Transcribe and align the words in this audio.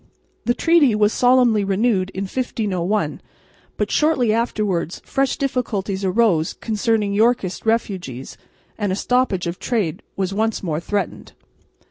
The 0.45 0.55
treaty 0.55 0.95
was 0.95 1.13
solemnly 1.13 1.63
renewed 1.63 2.09
in 2.15 2.23
1501, 2.23 3.21
but 3.77 3.91
shortly 3.91 4.33
afterwards 4.33 4.99
fresh 5.05 5.37
difficulties 5.37 6.03
arose 6.03 6.53
concerning 6.53 7.13
Yorkist 7.13 7.67
refugees, 7.67 8.35
and 8.79 8.91
a 8.91 8.95
stoppage 8.95 9.45
of 9.45 9.59
trade 9.59 10.01
was 10.15 10.33
once 10.33 10.63
more 10.63 10.79
threatened. 10.79 11.33